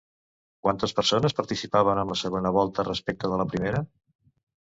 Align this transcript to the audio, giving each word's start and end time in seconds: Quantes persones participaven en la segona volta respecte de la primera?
Quantes 0.67 0.93
persones 0.99 1.35
participaven 1.39 2.01
en 2.03 2.09
la 2.13 2.17
segona 2.21 2.53
volta 2.55 2.87
respecte 2.89 3.31
de 3.35 3.39
la 3.43 3.47
primera? 3.53 3.83